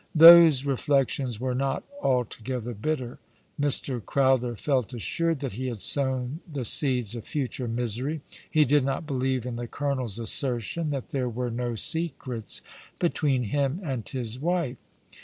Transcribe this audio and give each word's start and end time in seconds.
Those 0.15 0.65
reflections 0.65 1.39
were 1.39 1.53
not 1.53 1.83
altogether 2.01 2.73
bitter. 2.73 3.19
Mr. 3.61 4.03
Crowther 4.03 4.55
felt 4.55 4.95
assured 4.95 5.41
that 5.41 5.53
he 5.53 5.67
had 5.67 5.79
sown 5.79 6.39
the 6.51 6.65
seeds 6.65 7.13
of 7.15 7.23
future 7.23 7.67
misery. 7.67 8.21
He 8.49 8.65
did 8.65 8.83
not 8.83 9.05
believe 9.05 9.45
in 9.45 9.57
the 9.57 9.67
colonel's 9.67 10.17
assertion 10.17 10.89
that 10.89 11.11
there 11.11 11.29
were 11.29 11.51
no 11.51 11.75
secrets 11.75 12.63
between 12.97 13.43
him 13.53 13.79
and 13.83 14.09
his 14.09 14.39
wife. 14.39 14.77